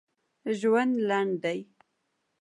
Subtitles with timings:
[0.59, 1.59] ژوند لنډ دی